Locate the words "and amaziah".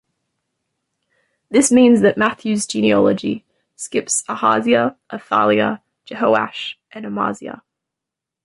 6.91-7.61